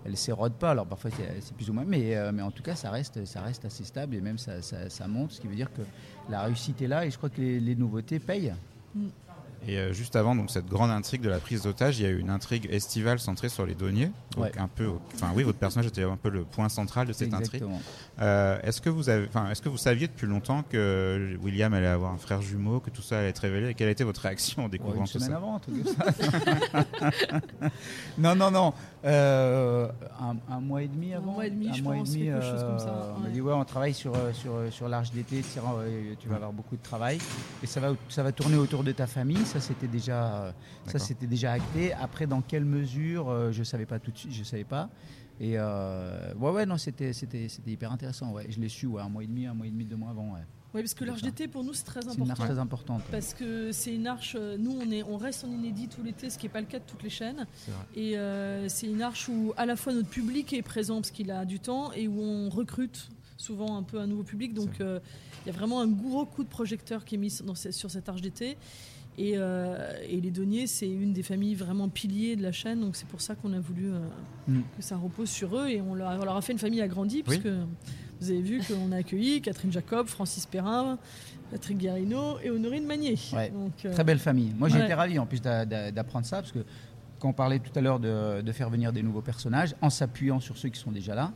[0.04, 0.70] elle s'érode pas.
[0.70, 3.18] Alors parfois c'est plus ou moins, mais euh, mais en tout cas ça reste
[3.64, 5.82] assez stable et même ça, monte, ce qui veut dire que
[6.30, 8.54] la réussite est là et je crois que les, les nouveautés payent.
[9.68, 12.10] Et euh, juste avant donc cette grande intrigue de la prise d'otage, il y a
[12.10, 14.10] eu une intrigue estivale centrée sur les douaniers.
[14.36, 14.52] Donc Ouais.
[14.58, 17.62] un peu, enfin oui, votre personnage était un peu le point central de cette intrigue.
[18.20, 21.86] Euh, est-ce que vous avez, enfin, est-ce que vous saviez depuis longtemps que William allait
[21.86, 23.68] avoir un frère jumeau, que tout ça allait être révélé?
[23.70, 25.36] Et quelle a été votre réaction en Ouais, découvrant une tout semaine ça?
[25.36, 27.70] avant, un comme ça.
[28.18, 28.72] non, non, non.
[29.04, 29.88] Euh,
[30.20, 31.32] un, un mois et demi Un avant.
[31.32, 33.32] mois et demi, je mois pense, quelque chose comme ça, On m'a ouais.
[33.32, 35.42] dit ouais, on travaille sur sur sur l'arche d'été.
[36.20, 37.18] Tu vas avoir beaucoup de travail
[37.62, 39.44] et ça va ça va tourner autour de ta famille.
[39.52, 40.52] Ça c'était déjà euh,
[40.86, 41.92] ça c'était déjà acté.
[41.92, 44.32] Après, dans quelle mesure, euh, je savais pas tout de suite.
[44.32, 44.88] Je savais pas.
[45.40, 48.32] Et euh, ouais, ouais, non, c'était c'était c'était hyper intéressant.
[48.32, 50.10] Ouais, je l'ai su ouais, un mois et demi, un mois et demi, deux mois
[50.10, 50.32] avant.
[50.32, 50.40] Ouais.
[50.74, 52.44] Oui, parce que l'arche d'été, pour nous, c'est très C'est une arche important.
[52.46, 53.02] très importante.
[53.10, 56.38] Parce que c'est une arche, nous on, est, on reste en inédit tout l'été, ce
[56.38, 57.46] qui n'est pas le cas de toutes les chaînes.
[57.94, 61.30] Et euh, c'est une arche où à la fois notre public est présent parce qu'il
[61.30, 64.54] a du temps et où on recrute souvent un peu un nouveau public.
[64.54, 64.98] Donc euh,
[65.44, 68.08] il y a vraiment un gros coup de projecteur qui est mis dans sur cette
[68.08, 68.56] arche d'été.
[69.18, 69.76] Et, euh,
[70.08, 73.20] et les Deniers, c'est une des familles vraiment piliers de la chaîne, donc c'est pour
[73.20, 73.98] ça qu'on a voulu euh,
[74.48, 74.60] Mm.
[74.76, 75.68] que ça repose sur eux.
[75.68, 77.38] Et on leur, on leur a fait une famille agrandie, Oui.
[77.38, 77.54] puisque
[78.20, 80.98] vous avez vu qu'on a accueilli Catherine Jacob, Francis Perrin,
[81.50, 83.18] Patrick Guarino et Honorine Magnier.
[83.34, 83.50] Ouais.
[83.50, 84.52] Donc, euh, Très belle famille.
[84.58, 84.84] Moi, j'ai Ouais.
[84.84, 86.64] été ravi en plus d'a- d'a- d'apprendre ça parce que
[87.18, 90.40] quand on parlait tout à l'heure de, de faire venir des nouveaux personnages en s'appuyant
[90.40, 91.32] sur ceux qui sont déjà là,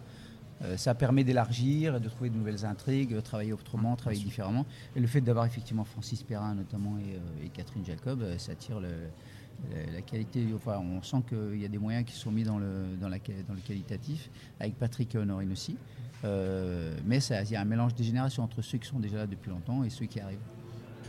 [0.62, 4.64] euh, ça permet d'élargir, de trouver de nouvelles intrigues, travailler autrement, travailler différemment.
[4.94, 8.88] Et le fait d'avoir effectivement Francis Perrin notamment et, euh, Catherine Jacob, euh, ça le-
[9.94, 10.46] la qualité.
[10.54, 13.16] Enfin, on sent qu'il y a des moyens qui sont mis dans le, dans la,
[13.48, 14.28] dans le qualitatif,
[14.60, 15.76] avec Patrick et Honorine aussi.
[16.24, 19.48] Mais il y a un mélange des générations entre ceux qui sont déjà là depuis
[19.50, 20.38] longtemps et ceux qui arrivent.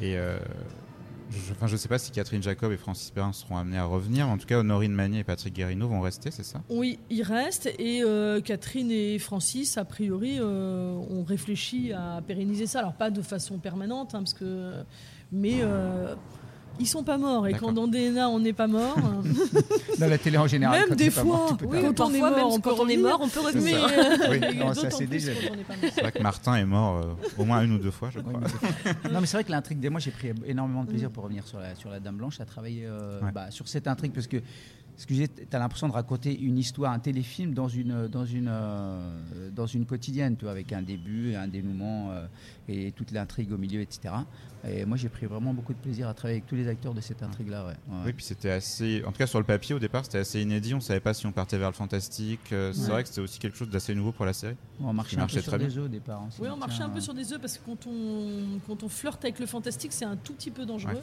[0.02, 0.16] Et
[1.32, 4.28] je, enfin, je sais pas si Catherine Jacob et Francis Perrin seront amenés à revenir,
[4.28, 6.62] en tout cas, Honorine Magnier et Patrick Guérino vont rester, c'est ça?
[6.70, 7.68] Oui, il reste.
[7.80, 12.80] Et euh, Catherine et Francis, a priori, euh, ont réfléchi à pérenniser ça.
[12.80, 14.74] Alors, pas de façon permanente, hein, parce que.
[15.32, 15.62] Mais.
[16.80, 18.96] Ils sont pas morts et quand dans DNA on n'est pas mort,
[20.00, 20.80] Dans la télé en général.
[20.80, 22.88] même quand des mort, fois, oui, quand on est Parfois, mort, on peut quand on
[22.88, 23.00] est revenir.
[23.10, 23.64] mort, on peut revenir.
[23.64, 24.12] Mais, ça.
[24.24, 25.32] euh, Oui, et non, ça, d'autant c'est déjà.
[25.94, 28.34] C'est vrai que Martin est mort euh, au moins une ou deux fois, je crois.
[29.12, 31.48] non mais c'est vrai que l'intrigue des moi j'ai pris énormément de plaisir pour revenir
[31.48, 33.32] sur la, sur la Dame Blanche à travailler euh, Ouais.
[33.34, 34.38] bah, sur cette intrigue parce que
[35.06, 39.50] que j'ai as l'impression de raconter une histoire un téléfilm dans une dans une euh,
[39.52, 42.26] dans une quotidienne tu vois avec un début un dénouement euh,
[42.68, 44.14] et toute l'intrigue au milieu etc
[44.68, 47.02] et moi j'ai pris vraiment beaucoup de plaisir à travailler avec tous les acteurs de
[47.02, 47.98] cette intrigue là ouais, Ouais.
[48.08, 49.04] Oui, puis c'était assez.
[49.06, 50.74] En tout cas, sur le papier, au départ, c'était assez inédit.
[50.74, 52.52] On savait pas si on partait vers le fantastique.
[52.52, 52.88] Euh, C'est Ouais.
[52.90, 54.56] vrai que c'était aussi quelque chose d'assez nouveau pour la série.
[54.82, 56.90] on marchait un marchait peu sur des œufs au départ hein, Oui, on marchait un
[56.90, 60.06] peu sur des œufs parce que quand on, quand on flirte avec le fantastique, c'est
[60.06, 61.02] un tout petit peu dangereux.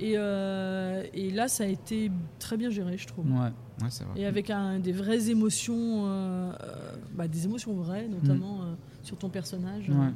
[0.00, 3.26] Et, euh, et là, ça a été très bien géré, je trouve.
[3.30, 3.38] ouais.
[3.82, 4.18] Ouais, c'est vrai.
[4.20, 9.16] Et avec un, des vraies émotions, euh, euh, bah, des émotions vraies, notamment euh, sur
[9.16, 9.88] ton personnage.
[9.90, 10.00] euh, Mm.
[10.00, 10.12] Ouais.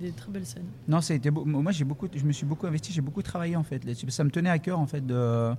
[0.00, 0.66] des très belles scènes.
[0.86, 1.44] Non, ça a été beau.
[1.46, 4.10] Moi, j'ai beaucoup, je me suis beaucoup investi, j'ai beaucoup travaillé en fait là-dessus.
[4.10, 5.52] Ça me tenait à cœur en fait de,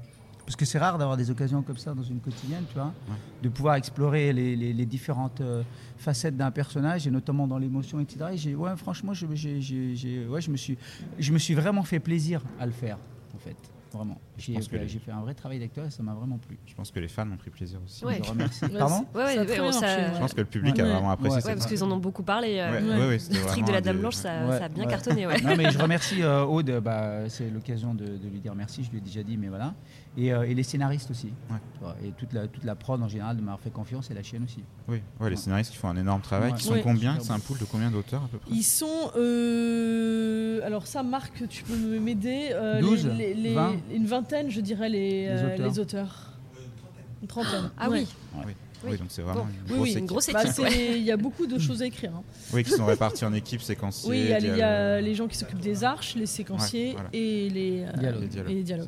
[0.45, 3.15] parce que c'est rare d'avoir des occasions comme ça dans une quotidienne, tu vois, Ouais.
[3.43, 5.63] de pouvoir explorer les, les- les différentes euh,
[5.97, 8.25] facettes d'un personnage et notamment dans l'émotion, etc.
[8.33, 10.77] Et j'ai, ouais, franchement, je, j'ai- j'ai- j'ai- ouais, je me suis,
[11.17, 12.97] je me suis vraiment fait plaisir à le faire,
[13.35, 13.55] en fait,
[13.93, 14.17] vraiment.
[14.37, 16.57] J'ai, fait- les- j'ai fait un vrai travail d'acteur et ça m'a vraiment plu.
[16.65, 18.05] Je pense que les fans ont pris plaisir aussi.
[18.05, 18.19] Ouais.
[18.23, 18.65] Je remercie.
[18.77, 19.35] Pardon Ouais, ouais,
[19.71, 20.81] Ça ça- Je pense que le public Ouais.
[20.81, 22.59] a vraiment apprécié Ouais, cette Ouais, parce qu'ils en ont beaucoup parlé.
[22.59, 22.99] euh, Ouais, Ouais.
[23.01, 24.83] ouais, ouais, c'était Le vraiment de la Dame des- Blanche, ça, Ouais, ça a bien
[24.85, 24.89] ouais.
[24.89, 25.27] cartonné.
[25.27, 25.41] Ouais.
[25.41, 28.91] Non, mais je remercie euh, Aude, bah, c'est l'occasion de, de lui dire merci, je
[28.91, 29.73] lui ai déjà dit, mais voilà.
[30.17, 31.31] Et, euh, et les scénaristes aussi.
[31.49, 31.89] Ouais.
[32.05, 34.43] Et toute la, toute la prod en général de m'avoir fait confiance et la chaîne
[34.43, 34.59] aussi.
[34.87, 36.51] Oui, ouais, les scénaristes qui font un énorme travail.
[36.51, 36.57] Ouais.
[36.57, 36.81] Qui sont Ouais.
[36.81, 37.17] combien?
[37.21, 38.51] C'est un pool de combien d'auteurs à peu près?
[38.51, 39.11] Ils sont.
[39.15, 42.49] euh, alors, ça, Marc, tu peux m'aider.
[42.51, 43.75] euh, 12, les- les- les- 20.
[43.93, 45.67] Une vingtaine, je dirais, les, Les euh, auteurs.
[45.69, 46.33] les auteurs.
[47.21, 47.69] Une trentaine.
[47.77, 47.99] Ah Ouais.
[48.01, 48.07] oui.
[48.35, 48.43] Oui.
[48.47, 48.53] Oui.
[48.91, 49.47] Oui, donc c'est vraiment Bon.
[49.49, 50.07] une Oui, grosse oui, une équipe.
[50.07, 52.11] grosse Bah, Il y a beaucoup de choses à écrire.
[52.15, 52.23] hein.
[52.53, 54.09] Oui, qui sont répartis en équipes séquenciers.
[54.09, 55.03] Oui, il y, a, les- il y a dialogues.
[55.03, 57.09] les gens qui s'occupent des arches, les séquenciers Ouais, voilà.
[57.11, 58.21] et les euh, Dialogues.
[58.21, 58.87] Les dialogues, et les dialogues.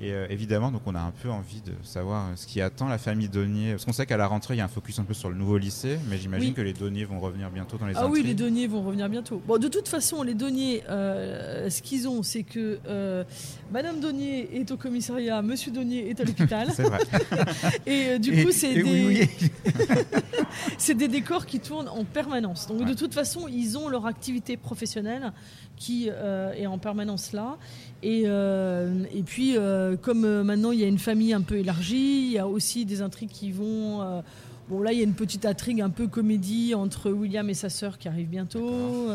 [0.00, 2.86] Et euh, évidemment, donc on a un peu envie de savoir euh, ce qui attend
[2.88, 3.72] la famille Donnier.
[3.72, 5.36] Parce qu'on sait qu'à la rentrée, il y a un focus un peu sur le
[5.36, 6.54] nouveau lycée, mais j'imagine Oui.
[6.54, 9.40] que les Donnier vont revenir bientôt dans les Ah oui, les deniers vont revenir bientôt.
[9.46, 13.24] Bon, de toute façon, les deniers, euh, ce qu'ils ont, c'est que euh,
[13.72, 16.68] Madame Donier est au commissariat, Monsieur Donier est à l'hôpital.
[16.74, 16.98] C'est vrai.
[17.86, 19.50] Et du coup, c'est des, oui, oui.
[20.78, 22.66] c'est des décors qui tournent en permanence.
[22.66, 22.84] Donc, Ouais.
[22.86, 25.32] de toute façon, ils ont leur activité professionnelle
[25.76, 27.56] qui euh, est en permanence là.
[28.02, 32.26] Et, euh, et puis, euh, comme maintenant, il y a une famille un peu élargie,
[32.26, 34.22] il y a aussi des intrigues qui vont.
[34.68, 37.68] bon, là, il y a une petite intrigue un peu comédie entre William et sa
[37.68, 39.08] sœur qui arrive bientôt.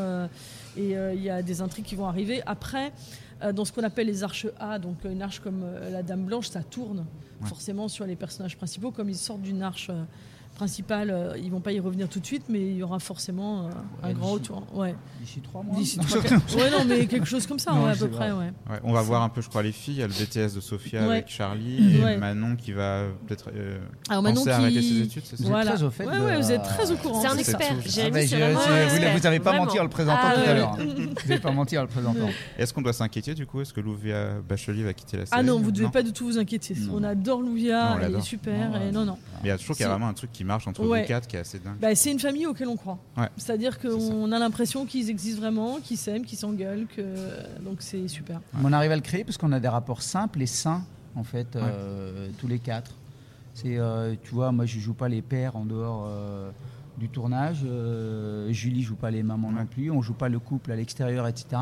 [0.77, 2.41] et il y a des intrigues qui vont arriver.
[2.45, 2.91] Après,
[3.53, 6.63] dans ce qu'on appelle les arches A, donc une arche comme la Dame Blanche, ça
[6.63, 7.05] tourne
[7.41, 7.47] Ouais.
[7.47, 8.91] forcément sur les personnages principaux.
[8.91, 9.89] Comme ils sortent d'une arche
[10.65, 13.65] principale, euh, ils vont pas y revenir tout de suite, mais il y aura forcément
[13.65, 13.69] euh,
[14.03, 14.63] un grand retour.
[14.75, 14.93] Ouais.
[15.19, 15.75] D'ici trois mois.
[15.75, 18.31] D'ici trois, quatre- ouais, non, mais quelque chose comme ça, Non, ouais, à peu près,
[18.31, 18.51] ouais.
[18.69, 19.95] Ouais, on va voir un peu, je crois, les filles.
[19.95, 21.13] Il y a le BTS de Sophia Ouais.
[21.13, 22.17] avec Charlie et Ouais.
[22.17, 24.61] Manon qui va peut-être euh, Alors Manon penser à qui...
[24.61, 25.71] arrêter ses études, c'est Voilà.
[25.71, 27.21] très au fait ouais, de- ouais, vous êtes très au courant.
[27.21, 27.67] C'est un expert.
[27.71, 30.73] Ah, vous n'avez- pas menti en le présentant Ah, tout à l'heure.
[30.79, 30.85] hein.
[31.23, 32.29] Vous n'avez pas menti en le présentant.
[32.59, 33.61] Est-ce qu'on doit s'inquiéter du coup?
[33.61, 36.25] Est-ce que Louvia Bachelier va quitter la série Ah non, vous devez pas du tout
[36.25, 36.75] vous inquiéter.
[36.93, 38.69] On adore Louvia, elle est super.
[38.93, 39.91] Non, non, il y a toujours qu'il y a Si.
[39.91, 41.01] vraiment un truc qui entre Ouais.
[41.01, 41.77] vous quatre qui est assez dingue.
[41.81, 42.97] Bah, c'est une famille auquel on croit.
[43.17, 43.27] Ouais.
[43.37, 47.01] C'est-à-dire qu'on a l'impression qu'ils existent vraiment, qu'ils s'aiment, qu'ils s'engueulent, que...
[47.63, 48.39] donc c'est super.
[48.63, 50.83] On arrive à le créer parce qu'on a des rapports simples et sains,
[51.15, 52.91] en fait, euh, tous les quatre.
[53.53, 56.49] C'est, euh, tu vois, moi je joue pas les pères en dehors euh,
[56.97, 57.59] du tournage.
[57.65, 59.91] euh, Julie joue pas les mamans non plus.
[59.91, 61.61] On joue pas le couple à l'extérieur, etc.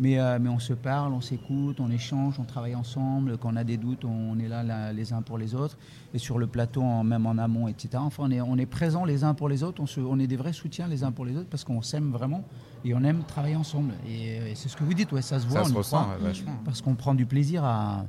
[0.00, 3.36] Mais, euh, mais on se parle, on s'écoute, on échange, on travaille ensemble.
[3.36, 5.76] Quand on a des doutes, on est là, là, les uns pour les autres.
[6.14, 7.90] Et sur le plateau, en- même en amont, etc.
[7.96, 9.82] Enfin, on est, on est présents les uns pour les autres.
[9.82, 12.12] On, se, on est des vrais soutiens les uns pour les autres parce qu'on s'aime
[12.12, 12.44] vraiment
[12.84, 13.92] et on aime travailler ensemble.
[14.08, 15.60] Et, et c'est ce que vous dites, ouais, ça se voit.
[15.64, 16.32] Ça on se ressent ouais,
[16.64, 18.04] parce qu'on prend du plaisir à,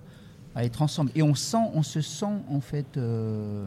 [0.53, 1.09] à être ensemble.
[1.15, 3.65] Et on sent, on se sent en fait euh,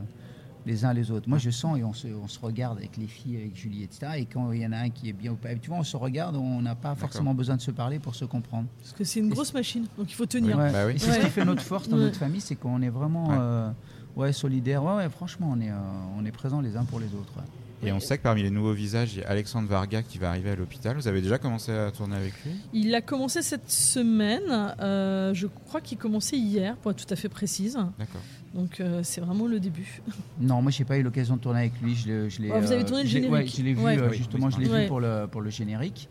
[0.66, 1.28] les uns les autres.
[1.28, 4.12] Moi, je sens et on se, on se regarde avec les filles, avec Julie, etc.
[4.18, 5.82] Et quand il y en a un qui est bien ou pas, tu vois, on
[5.84, 8.68] se regarde, on n'a pas forcément besoin de se parler pour se comprendre.
[8.80, 10.56] Parce que c'est une grosse machine, donc il faut tenir.
[10.56, 10.70] Ouais.
[10.72, 10.94] Bah oui.
[10.98, 12.04] C'est ce qui fait notre force dans Ouais.
[12.04, 13.36] notre famille, c'est qu'on est vraiment Ouais.
[13.38, 13.70] euh,
[14.16, 14.84] ouais, solidaires.
[14.84, 15.74] Ouais, ouais, franchement, on est, euh,
[16.16, 17.32] on est présents les uns pour les autres.
[17.36, 17.42] ouais.
[17.84, 20.28] Et on sait que parmi les nouveaux visages, il y a Alexandre Varga qui va
[20.30, 20.94] arriver à l'hôpital.
[20.96, 22.52] Vous avez déjà commencé à tourner avec lui?
[22.72, 27.16] Il a commencé cette semaine, euh, je crois qu'il commençait hier, pour être tout à
[27.16, 27.74] fait précise.
[27.98, 28.20] D'accord.
[28.54, 30.00] Donc euh, c'est vraiment le début.
[30.40, 31.94] Non, moi, j'ai pas eu l'occasion de tourner avec lui.
[31.94, 33.56] Je l'ai, je Ouais, vous avez euh, tourné le je l'ai- ouais, générique.
[33.56, 33.98] je l'ai vu, Ouais.
[33.98, 34.82] euh, Oui, justement, oui, je l'ai ouais.
[34.82, 36.08] vu pour le, pour le générique.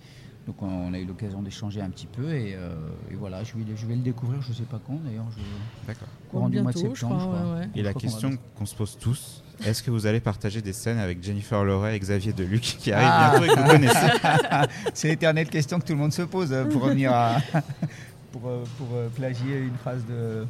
[0.47, 2.33] Donc, on, on a eu l'occasion d'échanger un petit peu.
[2.33, 2.73] Et, euh,
[3.11, 5.25] et voilà, je vais, je vais le découvrir, je sais pas quand d'ailleurs.
[5.35, 6.07] Je, D'accord.
[6.31, 7.17] courant du mois de septembre, je crois.
[7.19, 7.53] je crois.
[7.53, 7.69] ouais, ouais.
[7.75, 10.97] Et la qu'on question qu'on se pose tous, est-ce que vous allez partager des scènes
[10.97, 13.27] avec Jennifer Loret et Xavier Deluc qui Ah.
[13.27, 16.51] arrivent bientôt et que vous connaissez C'est l'éternelle question que tout le monde se pose
[16.51, 17.37] euh, pour revenir à.
[18.31, 20.45] pour, euh, pour euh, plagier une phrase de.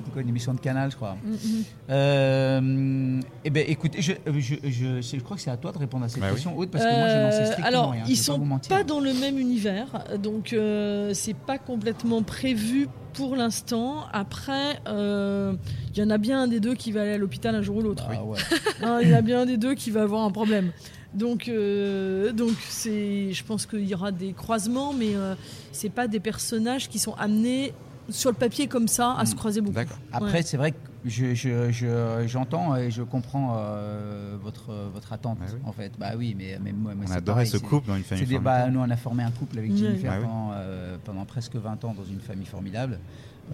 [0.00, 1.16] C'était quoi, une émission de Canal, je crois.
[1.24, 1.64] Mm, mm.
[1.90, 6.04] Euh, eh ben, écoutez, je, je, je, je crois que c'est à toi de répondre
[6.04, 6.34] à cette Bah oui.
[6.34, 8.04] question, Aude, parce que moi, je n'en sais Euh, strictement alors, rien.
[8.08, 8.76] ils sont vous mentir.
[8.76, 14.04] pas dans le même univers, donc euh, c'est pas complètement prévu pour l'instant.
[14.12, 15.54] Après, euh,
[15.94, 17.76] il y en a bien un des deux qui va aller à l'hôpital un jour
[17.76, 18.06] ou l'autre.
[18.10, 18.38] Ah ouais.
[18.82, 20.70] Hein, Il y en a bien un des deux qui va avoir un problème.
[21.12, 25.34] Donc, euh, donc c'est, je pense qu'il y aura des croisements, mais euh,
[25.72, 27.72] c'est pas des personnages qui sont amenés
[28.10, 29.74] sur le papier comme ça à se croiser beaucoup.
[29.74, 29.98] D'accord.
[30.12, 30.42] Après, Ouais.
[30.42, 35.46] c'est vrai que je, je, je- j'entends et je comprends euh, votre, votre attente, Bah
[35.52, 35.58] oui.
[35.64, 35.92] en fait.
[35.98, 38.26] Bah oui, mais, mais moi, moi, On c'est adorait ce c'est- couple dans une famille
[38.26, 38.72] des- bah, formidable.
[38.72, 39.74] nous, on a formé un couple avec.
[39.76, 40.24] Jennifer oui.
[40.26, 42.98] pendant, euh, pendant presque 20 ans dans une famille formidable.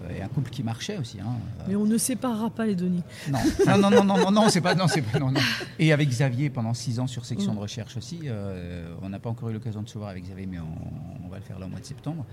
[0.03, 1.19] Euh, et un couple qui marchait aussi.
[1.19, 1.25] Hein.
[1.67, 3.01] Mais on ne séparera pas les Denis.
[3.31, 5.39] Non, non, non, non, non, non, non, c'est pas, non, c'est pas, non, non.
[5.79, 7.55] Et avec Xavier pendant six ans sur section Mm.
[7.55, 8.19] de recherche aussi.
[8.25, 11.29] euh, on n'a pas encore eu l'occasion de se voir avec Xavier, mais on, on
[11.29, 12.25] va le faire là au mois de septembre.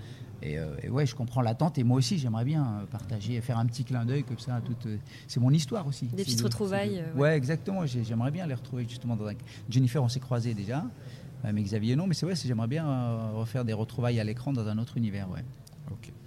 [0.43, 1.77] Et, euh, et ouais, je comprends l'attente.
[1.79, 4.55] Et moi aussi, j'aimerais bien euh, partager, faire un petit clin d'œil comme ça.
[4.55, 4.97] à toute, euh,
[5.27, 6.05] c'est mon histoire aussi.
[6.07, 7.35] Des petites de- retrouvailles, ouais.
[7.35, 7.85] exactement.
[7.85, 9.33] J'ai- J'aimerais bien les retrouver justement dans un.
[9.69, 10.83] Jennifer, on s'est croisés déjà.
[11.53, 12.85] Mais Xavier, non, mais c'est vrai, c'est- j'aimerais bien
[13.35, 15.43] refaire des retrouvailles à l'écran dans un autre univers, ouais.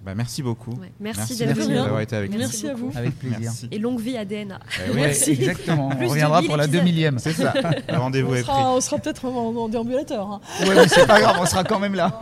[0.08, 0.70] Bah, merci beaucoup.
[0.70, 0.90] Ouais.
[1.00, 2.38] Merci, Merci, merci d'avoir été avec nous.
[2.38, 2.90] Merci, à vous.
[2.96, 3.38] Avec plaisir.
[3.40, 3.68] Merci.
[3.70, 4.58] Et longue vie à DNA.
[4.88, 5.32] Oui, Merci.
[5.32, 5.90] Exactement.
[5.90, 6.84] Plus on reviendra pour la épisodes.
[6.86, 7.52] 2000 C'est ça.
[7.92, 8.46] Le rendez-vous On est pris.
[8.50, 10.26] sera, on sera peut-être en, en déambulateur.
[10.26, 10.40] hein.
[10.62, 12.18] Ouais, mais c'est pas grave, on sera quand même là.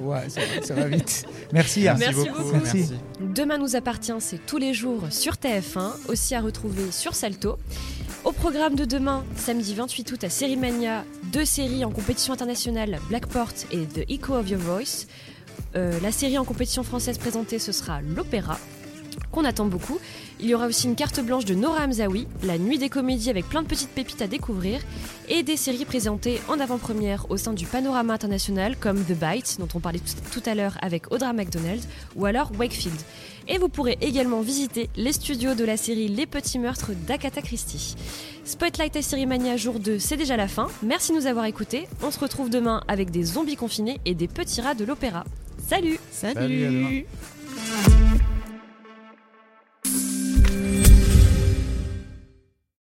[0.00, 1.24] Ouais, ça, va- ça va vite.
[1.52, 1.86] Merci.
[1.86, 1.94] hein.
[1.98, 2.42] Merci beaucoup.
[2.42, 2.56] beaucoup.
[2.56, 2.92] Merci.
[3.20, 7.58] Demain nous appartient, c'est tous les jours sur TF1, aussi à retrouver sur Salto.
[8.24, 13.52] Au programme de demain, samedi 28 août à Sérimania, deux séries en compétition internationale, Blackport
[13.70, 15.06] et The Echo of Your Voice.
[15.74, 18.58] Euh, la série en compétition française présentée, ce sera l'opéra.
[19.32, 19.98] qu'on attend beaucoup.
[20.40, 23.46] Il y aura aussi une carte blanche de Nora Hamzaoui, la nuit des comédies avec
[23.48, 24.80] plein de petites pépites à découvrir,
[25.28, 29.68] et des séries présentées en avant-première au sein du panorama international comme The Bite, dont
[29.74, 30.00] on parlait
[30.32, 31.82] tout à l'heure avec Audra McDonald,
[32.14, 32.98] ou alors Wakefield.
[33.48, 37.94] Et vous pourrez également visiter les studios de la série Les Petits Meurtres d'Akata Christie.
[38.44, 40.68] Spotlight à Série Mania jour 2, c'est déjà la fin.
[40.82, 41.88] Merci de nous avoir écoutés.
[42.02, 45.24] On se retrouve demain avec des zombies confinés et des petits rats de l'opéra.
[45.66, 47.06] Salut Salut.